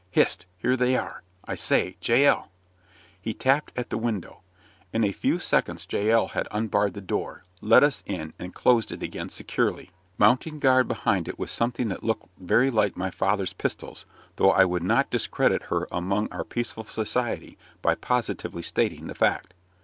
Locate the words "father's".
13.11-13.53